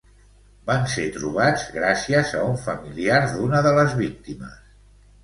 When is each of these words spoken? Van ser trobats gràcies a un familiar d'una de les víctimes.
Van 0.69 0.85
ser 0.93 1.03
trobats 1.17 1.65
gràcies 1.75 2.31
a 2.39 2.41
un 2.53 2.57
familiar 2.63 3.21
d'una 3.35 3.61
de 3.69 3.75
les 3.81 3.95
víctimes. 4.01 4.57